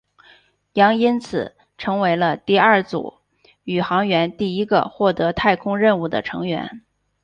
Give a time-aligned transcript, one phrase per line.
[0.73, 3.19] 杨因此成为了第二组
[3.65, 6.81] 宇航员第一个获得太空任务的成员。